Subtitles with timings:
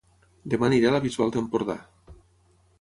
[0.53, 1.79] Dema aniré a La Bisbal d'Empordà